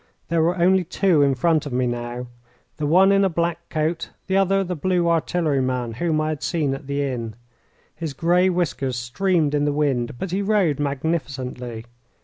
[0.29, 2.25] There were only two in front of me now:
[2.77, 6.73] the one in a black coat, the other the blue artilleryman whom I had seen
[6.73, 7.35] at the inn.
[7.95, 11.85] His grey whiskers streamed in the wind, but he rode magnificently.